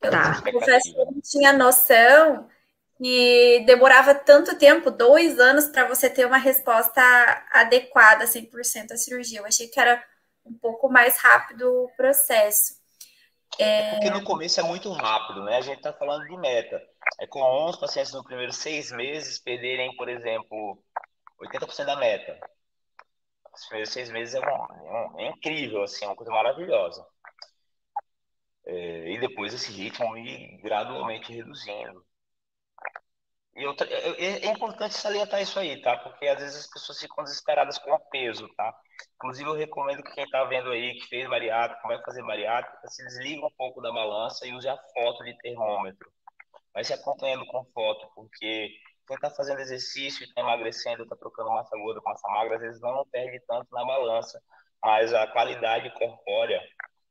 [0.02, 0.42] Eu tá.
[0.52, 2.50] confesso que eu não tinha noção
[2.98, 7.02] que demorava tanto tempo, dois anos, para você ter uma resposta
[7.52, 9.40] adequada 100% à cirurgia.
[9.40, 10.04] Eu achei que era
[10.46, 12.79] um pouco mais rápido o processo.
[13.58, 13.92] É...
[13.92, 15.58] Porque no começo é muito rápido, né?
[15.58, 16.82] A gente está falando de meta.
[17.20, 20.82] É comum os pacientes nos primeiros seis meses perderem, por exemplo,
[21.42, 22.40] 80% da meta.
[23.54, 27.06] Os primeiros seis meses é, é, é incrível, assim, é uma coisa maravilhosa.
[28.66, 32.06] É, e depois esse ritmo ir gradualmente reduzindo.
[33.60, 35.98] E outra, é, é, é, importante salientar isso aí, tá?
[35.98, 38.74] Porque às vezes as pessoas ficam desesperadas com o peso, tá?
[39.16, 43.04] Inclusive eu recomendo que quem está vendo aí, que fez bariátrica, vai fazer bariátrica, se
[43.04, 46.10] desliga um pouco da balança e use a foto de termômetro.
[46.74, 48.72] Vai se acompanhando com foto, porque
[49.06, 52.80] quem está fazendo exercício, está emagrecendo, está trocando massa gorda com massa magra, às vezes
[52.80, 54.42] não perde tanto na balança,
[54.82, 56.62] mas a qualidade corpórea,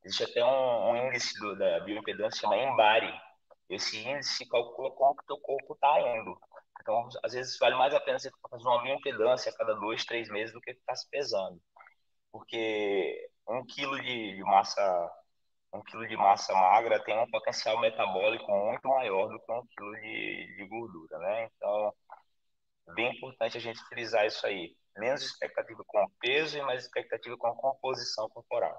[0.03, 3.28] existe até um, um índice do, da bioimpedância, chama EMBARI,
[3.69, 6.39] esse índice calcula como que o teu corpo está indo.
[6.81, 10.29] Então, às vezes, vale mais a pena você fazer uma bioimpedância a cada dois, três
[10.29, 11.61] meses do que ficar se pesando.
[12.31, 15.11] Porque um quilo de, de massa
[15.71, 19.95] um quilo de massa magra tem um potencial metabólico muito maior do que um quilo
[19.97, 21.47] de, de gordura, né?
[21.55, 21.93] Então,
[22.95, 24.75] bem importante a gente frisar isso aí.
[24.97, 28.75] Menos expectativa com peso e mais expectativa com composição corporal.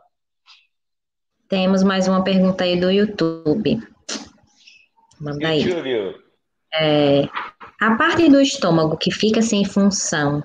[1.49, 3.81] Temos mais uma pergunta aí do YouTube.
[5.21, 5.63] Manda aí.
[6.73, 7.23] É,
[7.81, 10.43] a parte do estômago que fica sem função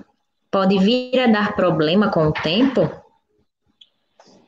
[0.50, 2.82] pode vir a dar problema com o tempo?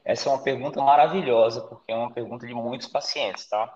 [0.05, 3.73] Essa é uma pergunta maravilhosa, porque é uma pergunta de muitos pacientes, tá?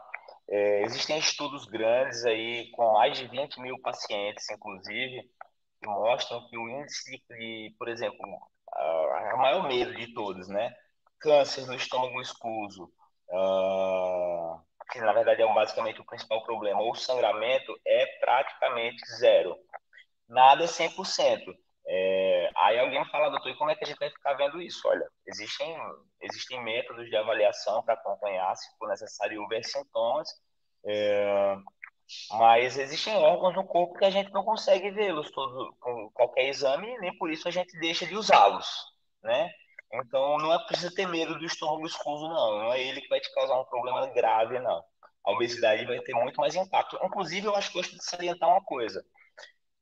[0.48, 5.22] É, existem estudos grandes aí, com mais de 20 mil pacientes, inclusive,
[5.80, 8.18] que mostram que o índice de, por exemplo,
[8.74, 10.74] a, a maior medo de todos, né?
[11.20, 12.90] Câncer no estômago escuso,
[13.30, 14.60] uh,
[14.92, 19.56] que na verdade é basicamente o principal problema, ou sangramento, é praticamente zero.
[20.28, 21.56] Nada é 100%.
[21.84, 24.86] É, aí alguém fala, doutor, e como é que a gente vai ficar vendo isso?
[24.86, 25.76] Olha, existem,
[26.20, 30.28] existem métodos de avaliação para acompanhar, se for necessário, ver sintomas,
[30.84, 31.56] é,
[32.32, 37.16] mas existem órgãos no corpo que a gente não consegue vê-los com qualquer exame, nem
[37.16, 38.66] por isso a gente deixa de usá-los,
[39.22, 39.50] né?
[39.92, 42.58] Então não é preciso ter medo do estômago escuso, não.
[42.58, 44.82] Não é ele que vai te causar um problema grave, não.
[45.24, 46.98] A obesidade vai ter muito mais impacto.
[47.02, 49.04] Inclusive, eu acho que gosto de salientar uma coisa.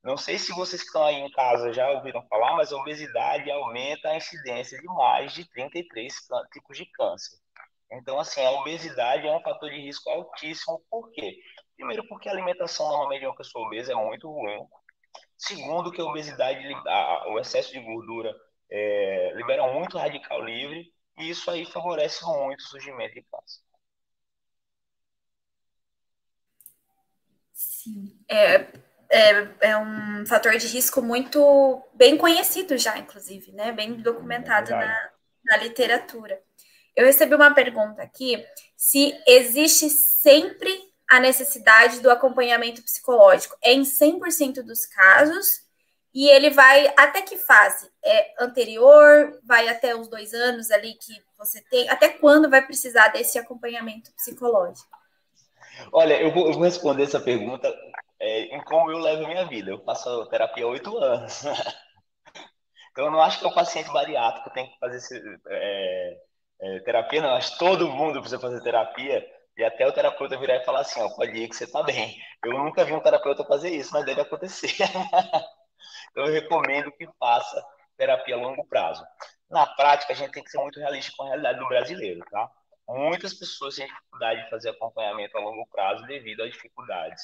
[0.03, 3.49] Não sei se vocês que estão aí em casa já ouviram falar, mas a obesidade
[3.51, 6.13] aumenta a incidência de mais de 33
[6.51, 7.37] tipos de câncer.
[7.91, 10.81] Então, assim, a obesidade é um fator de risco altíssimo.
[10.89, 11.37] Por quê?
[11.75, 14.65] Primeiro, porque a alimentação normalmente de uma pessoa obesa é muito ruim.
[15.37, 16.67] Segundo, que a obesidade,
[17.27, 18.35] o excesso de gordura
[18.71, 23.61] é, libera muito radical livre e isso aí favorece muito o surgimento de câncer.
[27.53, 28.67] Sim, é,
[29.09, 33.71] é, é, um fator de risco muito bem conhecido já, inclusive, né?
[33.71, 35.09] Bem documentado é na,
[35.45, 36.41] na literatura.
[36.95, 38.43] Eu recebi uma pergunta aqui
[38.77, 40.71] se existe sempre
[41.09, 43.57] a necessidade do acompanhamento psicológico.
[43.61, 45.65] É em 100% dos casos
[46.13, 47.89] e ele vai até que fase?
[48.03, 49.39] É anterior?
[49.43, 51.89] Vai até os dois anos ali que você tem?
[51.89, 54.89] Até quando vai precisar desse acompanhamento psicológico?
[55.91, 57.73] Olha, eu vou, eu vou responder essa pergunta
[58.19, 59.71] é, em como eu levo a minha vida.
[59.71, 61.43] Eu faço terapia há oito anos.
[62.91, 66.17] então, eu não acho que o paciente bariátrico tem que fazer esse, é,
[66.61, 67.35] é, terapia, não.
[67.35, 69.25] Acho que todo mundo precisa fazer terapia.
[69.57, 72.17] E até o terapeuta virar e falar assim, ó, pode ir que você tá bem.
[72.43, 74.73] Eu nunca vi um terapeuta fazer isso, mas deve acontecer.
[76.15, 77.63] eu recomendo que faça
[77.97, 79.05] terapia a longo prazo.
[79.49, 82.49] Na prática, a gente tem que ser muito realista com a realidade do brasileiro, tá?
[82.87, 87.21] Muitas pessoas têm dificuldade de fazer acompanhamento a longo prazo devido a dificuldades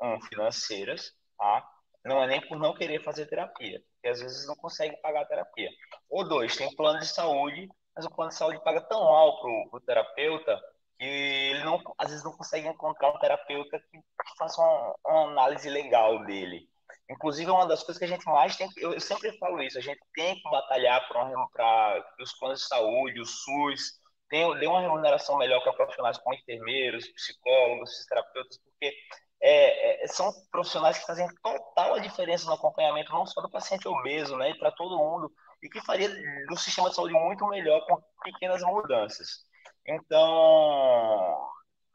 [0.00, 1.68] um, financeiras, tá?
[2.04, 5.26] Não é nem por não querer fazer terapia, porque às vezes não consegue pagar a
[5.26, 5.70] terapia.
[6.08, 9.78] Ou dois, tem plano de saúde, mas o plano de saúde paga tão mal para
[9.78, 10.60] o terapeuta
[10.98, 15.30] que ele não, às vezes não consegue encontrar um terapeuta que, que faça uma, uma,
[15.32, 16.68] análise legal dele.
[17.10, 19.78] Inclusive, é uma das coisas que a gente mais tem, eu, eu sempre falo isso,
[19.78, 24.80] a gente tem que batalhar para os planos de saúde, o SUS, tem, dê uma
[24.80, 28.94] remuneração melhor para profissionais como enfermeiros, psicólogos, terapeutas, porque
[29.40, 33.88] é, é, são profissionais que fazem total a diferença no acompanhamento, não só do paciente
[33.88, 36.08] obeso, né, para todo mundo, e que faria
[36.46, 39.46] do sistema de saúde muito melhor com pequenas mudanças.
[39.86, 41.48] Então,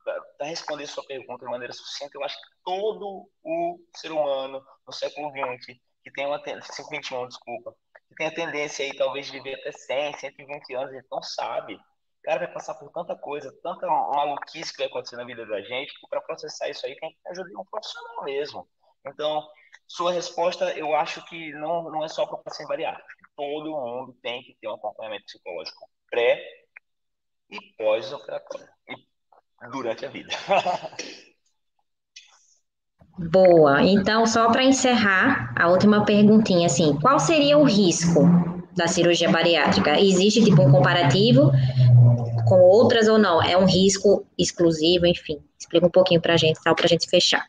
[0.04, 4.94] para responder sua pergunta de maneira sucinta, eu acho que todo o ser humano no
[4.94, 7.76] século XX, que tem uma século XXI, desculpa,
[8.10, 11.76] que tem a tendência aí talvez de viver até 100, 120 anos, ele não sabe.
[11.76, 15.62] O cara vai passar por tanta coisa, tanta maluquice que vai acontecer na vida da
[15.62, 18.68] gente, que para processar isso aí tem que ajudar um profissional mesmo.
[19.06, 19.46] Então,
[19.88, 23.08] sua resposta, eu acho que não, não é só para o paciente bariátrico.
[23.36, 26.42] Todo mundo tem que ter um acompanhamento psicológico pré
[27.50, 28.70] e pós-operatório.
[29.72, 30.30] Durante a vida.
[33.18, 33.84] Boa.
[33.84, 38.22] Então, só para encerrar, a última perguntinha, assim, qual seria o risco
[38.76, 40.00] da cirurgia bariátrica?
[40.00, 41.52] Existe, tipo, um comparativo
[42.48, 43.42] com outras ou não?
[43.42, 45.44] É um risco exclusivo, enfim.
[45.58, 47.48] Explica um pouquinho para a gente, só para a gente fechar.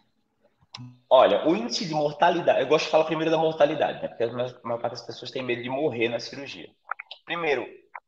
[1.08, 4.08] Olha, o índice de mortalidade, eu gosto de falar primeiro da mortalidade, né?
[4.08, 6.68] Porque a maior parte das pessoas tem medo de morrer na cirurgia.
[7.24, 7.64] Primeiro,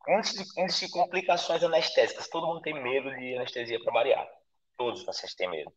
[0.07, 2.27] índice de, índice de complicações anestésicas.
[2.27, 4.35] Todo mundo tem medo de anestesia para bariátrica.
[4.77, 5.71] Todos os pacientes têm medo.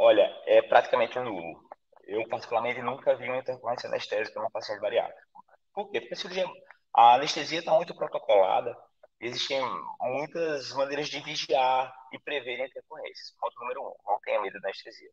[0.00, 1.62] Olha, é praticamente nulo.
[2.04, 5.44] Eu, particularmente, nunca vi uma intercorrência anestésica num paciente bariátrico.
[5.72, 6.00] Por quê?
[6.00, 6.46] Porque a cirurgia,
[6.94, 8.76] a anestesia está muito protocolada.
[9.20, 9.60] Existem
[10.00, 13.34] muitas maneiras de vigiar e prever intercorrências.
[13.38, 15.10] Ponto número um, não tenha medo da anestesia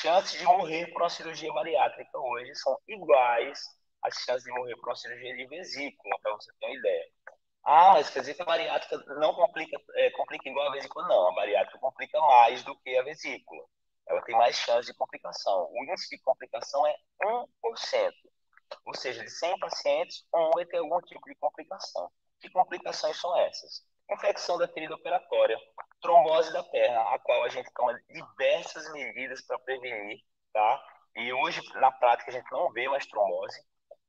[0.00, 3.60] chances de morrer por uma cirurgia bariátrica hoje são iguais
[4.02, 7.04] às chances de morrer por uma cirurgia de vesícula, para você ter uma ideia.
[7.64, 11.08] Ah, mas quer dizer que a bariátrica não complica, é, complica igual a vesícula?
[11.08, 13.64] Não, a bariátrica complica mais do que a vesícula.
[14.06, 15.68] Ela tem mais chance de complicação.
[15.72, 18.12] O índice de complicação é 1%.
[18.84, 22.10] Ou seja, de 100 pacientes, um vai ter algum tipo de complicação.
[22.40, 23.82] Que complicações são essas?
[24.10, 25.58] Infecção da ferida operatória,
[26.00, 30.20] trombose da perna, a qual a gente toma diversas medidas para prevenir,
[30.52, 30.82] tá?
[31.16, 33.58] E hoje, na prática, a gente não vê mais trombose.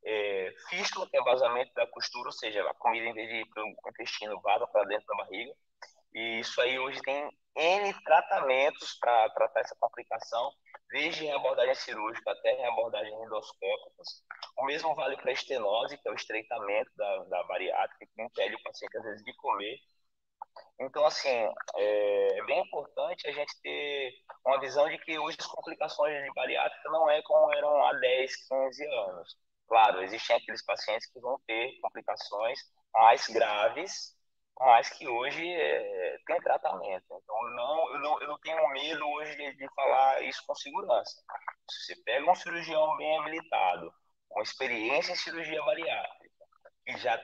[0.03, 3.45] É, fístula, que é vazamento da costura, ou seja, a comida, em vez de ir
[3.47, 5.53] para o intestino, vaza para dentro da barriga.
[6.15, 10.51] E isso aí hoje tem N tratamentos para tratar essa complicação,
[10.91, 14.23] desde abordagem cirúrgica até abordagem endoscópicas.
[14.57, 18.55] O mesmo vale para a estenose, que é o estreitamento da, da bariátrica, que impede
[18.55, 19.77] o paciente, às vezes, de comer
[20.79, 21.29] Então, assim,
[21.75, 24.13] é, é bem importante a gente ter
[24.45, 28.35] uma visão de que hoje as complicações de bariátrica não é como eram há 10,
[28.47, 29.37] 15 anos.
[29.67, 32.59] Claro, existem aqueles pacientes que vão ter complicações
[32.93, 34.14] mais graves,
[34.59, 37.05] mas que hoje é, tem tratamento.
[37.11, 41.21] Então, não, eu, não, eu não tenho medo hoje de, de falar isso com segurança.
[41.69, 43.93] Se você pega um cirurgião bem habilitado,
[44.29, 46.35] com experiência em cirurgia bariátrica,
[46.87, 47.17] e já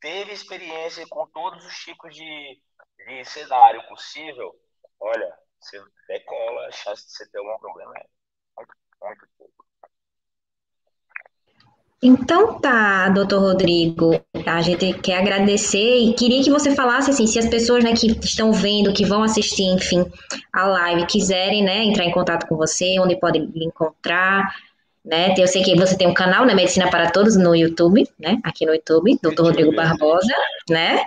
[0.00, 2.62] teve experiência com todos os tipos de,
[3.06, 4.54] de cenário possível,
[5.00, 8.06] olha, você decola, a chance de você ter algum problema é
[8.56, 9.28] muito, muito.
[12.02, 17.38] Então tá, doutor Rodrigo, a gente quer agradecer e queria que você falasse assim, se
[17.38, 20.04] as pessoas né, que estão vendo, que vão assistir, enfim,
[20.52, 24.46] a live, quiserem né, entrar em contato com você, onde podem lhe encontrar,
[25.02, 25.34] né?
[25.38, 28.66] Eu sei que você tem um canal, né, Medicina para Todos, no YouTube, né, aqui
[28.66, 30.34] no YouTube, doutor Rodrigo Barbosa,
[30.68, 31.00] né?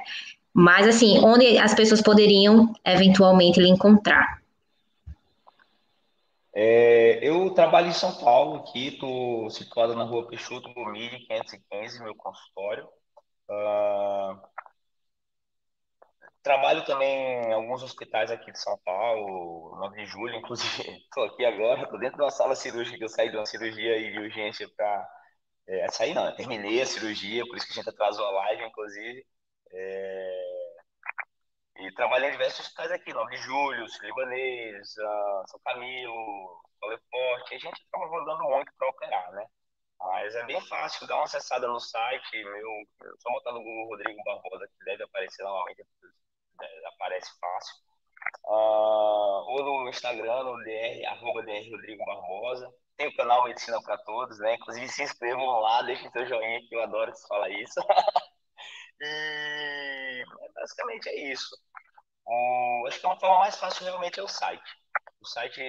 [0.51, 4.38] Mas assim, onde as pessoas poderiam eventualmente lhe encontrar?
[6.61, 12.13] É, eu trabalho em São Paulo, aqui, estou situado na rua Peixoto, Gomide, 515, meu
[12.15, 12.85] consultório.
[13.49, 14.41] Uh,
[16.43, 21.45] trabalho também em alguns hospitais aqui de São Paulo, 9 de julho, inclusive estou aqui
[21.45, 25.09] agora, estou dentro de uma sala cirúrgica, eu saí de uma cirurgia de urgência para...
[25.65, 29.25] É, não, terminei a cirurgia, por isso que a gente atrasou a live, inclusive.
[29.71, 30.38] É,
[31.79, 34.93] e trabalhei em diversos hospitais aqui, 9 de Julho, Libanês,
[35.47, 36.61] São Camilo,
[37.09, 37.55] Forte.
[37.55, 39.45] A gente estava rodando muito para operar, né?
[39.99, 44.23] Mas é bem fácil, dá uma acessada no site, meu, só botar no Google Rodrigo
[44.23, 45.85] Barbosa, que deve aparecer normalmente,
[46.85, 47.75] aparece fácil.
[48.45, 52.73] Uh, ou no Instagram, no DR, arroba DR Rodrigo Barbosa.
[52.97, 54.55] Tem o canal Medicina para Todos, né?
[54.55, 57.79] Inclusive se inscrevam lá, deixem seu joinha que eu adoro falar isso.
[59.01, 60.23] e
[60.53, 61.57] basicamente é isso.
[62.27, 64.77] Um, acho que é uma forma mais fácil realmente é o site.
[65.21, 65.61] O site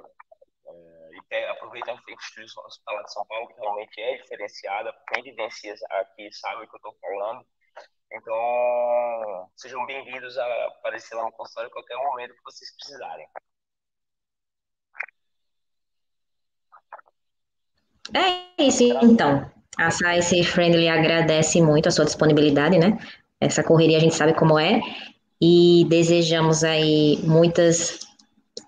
[1.52, 6.64] aproveitando a instituição hospitalar de São Paulo, que realmente é diferenciada, quem vivencia aqui sabe
[6.64, 7.46] o que eu estou falando.
[8.12, 13.28] Então, sejam bem-vindos a aparecer lá no consultório a qualquer momento que vocês precisarem.
[18.16, 19.52] É isso, então.
[19.78, 22.98] A Science Friendly agradece muito a sua disponibilidade, né?
[23.40, 24.80] Essa correria a gente sabe como é.
[25.40, 28.07] E desejamos aí muitas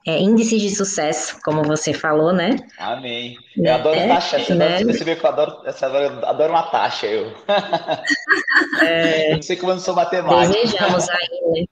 [0.09, 2.55] é, índices de sucesso, como você falou, né?
[2.79, 3.37] Amém.
[3.55, 3.71] Eu né?
[3.71, 4.39] adoro taxa.
[4.39, 4.83] Você né?
[4.83, 7.31] que eu adoro, eu adoro uma taxa, eu.
[8.81, 10.53] É, não sei como eu não sou matemático.
[10.53, 11.65] Desejamos aí, né?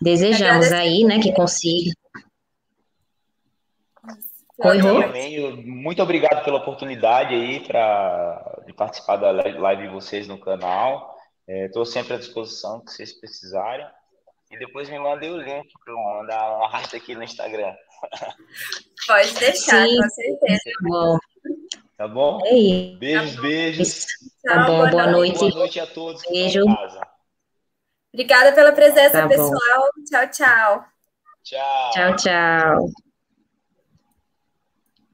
[0.00, 1.92] Desejamos aí, né, que consiga.
[4.58, 5.00] Oi, Rô.
[5.64, 11.16] Muito obrigado pela oportunidade aí pra, de participar da live de vocês no canal.
[11.46, 13.86] Estou é, sempre à disposição que vocês precisarem.
[14.50, 17.72] E depois me mandei o link para eu mandar um arrasto aqui no Instagram.
[19.06, 19.96] Pode deixar, Sim.
[19.96, 20.60] com certeza.
[20.64, 21.18] Tá bom.
[21.96, 22.40] Tá bom?
[22.46, 24.06] É beijos, tá beijos.
[24.42, 25.38] Tá bom, boa, boa noite.
[25.38, 26.22] Boa noite a todos.
[26.30, 26.64] Beijo.
[28.12, 29.90] Obrigada pela presença, tá pessoal.
[30.08, 30.84] Tchau, tchau.
[31.44, 31.90] Tchau.
[31.92, 33.09] Tchau, tchau.